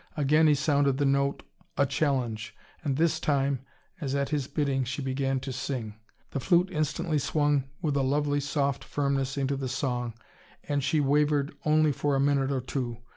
Again 0.17 0.47
he 0.47 0.55
sounded 0.55 0.97
the 0.97 1.05
note, 1.05 1.43
a 1.77 1.85
challenge. 1.85 2.55
And 2.83 2.97
this 2.97 3.19
time, 3.19 3.59
as 3.99 4.15
at 4.15 4.29
his 4.29 4.47
bidding, 4.47 4.83
she 4.83 4.99
began 4.99 5.39
to 5.41 5.53
sing. 5.53 5.93
The 6.31 6.39
flute 6.39 6.69
instantly 6.71 7.19
swung 7.19 7.65
with 7.83 7.95
a 7.95 8.01
lovely 8.01 8.39
soft 8.39 8.83
firmness 8.83 9.37
into 9.37 9.55
the 9.55 9.69
song, 9.69 10.15
and 10.67 10.83
she 10.83 10.99
wavered 10.99 11.55
only 11.65 11.91
for 11.91 12.15
a 12.15 12.19
minute 12.19 12.51
or 12.51 12.61
two. 12.61 12.97